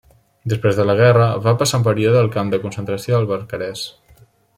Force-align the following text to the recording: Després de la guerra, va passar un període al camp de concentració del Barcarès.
Després 0.51 0.77
de 0.77 0.85
la 0.89 0.95
guerra, 0.99 1.27
va 1.47 1.53
passar 1.59 1.79
un 1.81 1.85
període 1.89 2.19
al 2.25 2.31
camp 2.37 2.49
de 2.55 2.61
concentració 2.67 3.17
del 3.19 3.29
Barcarès. 3.33 3.85